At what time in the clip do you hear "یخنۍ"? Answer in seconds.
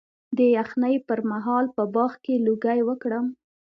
0.57-0.95